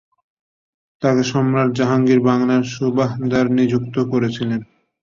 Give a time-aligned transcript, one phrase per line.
[1.01, 4.61] তাকে সম্রাট জাহাঙ্গীর বাংলার সুবাহদার নিযুক্ত করেছিলেন।